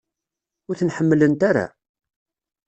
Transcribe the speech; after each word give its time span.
Ur 0.67 0.75
ten-ḥemmlent 0.79 1.41
ara? 1.49 1.65